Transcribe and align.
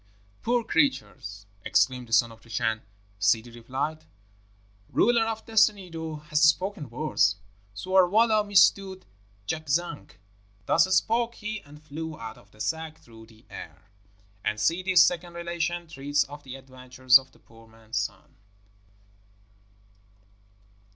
"Poor 0.41 0.63
creatures!" 0.63 1.45
exclaimed 1.63 2.07
the 2.07 2.11
Son 2.11 2.31
of 2.31 2.41
the 2.41 2.49
Chan. 2.49 2.81
Ssidi 3.19 3.53
replied, 3.53 4.05
"Ruler 4.89 5.25
of 5.27 5.45
Destiny, 5.45 5.91
thou 5.91 6.15
hast 6.27 6.41
spoken 6.43 6.89
words: 6.89 7.35
Ssarwala 7.75 8.43
missdood 8.43 9.03
jakzank!" 9.45 10.17
Thus 10.65 10.85
spoke 10.95 11.35
he, 11.35 11.61
and 11.61 11.83
flew 11.83 12.19
out 12.19 12.39
of 12.39 12.49
the 12.49 12.59
sack 12.59 12.97
through 12.97 13.27
the 13.27 13.45
air. 13.47 13.91
And 14.43 14.57
Ssidi's 14.57 15.05
second 15.05 15.35
relation 15.35 15.87
treats 15.87 16.23
of 16.23 16.41
the 16.41 16.55
adventures 16.55 17.19
of 17.19 17.31
the 17.31 17.37
Poor 17.37 17.67
Man's 17.67 17.97
Son. 17.99 18.37